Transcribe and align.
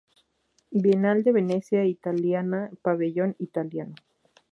Bienal 0.71 1.23
de 1.23 1.31
Venecia 1.31 1.85
italiana 1.85 2.71
Pabellón 2.81 3.35
Italiano. 3.37 3.93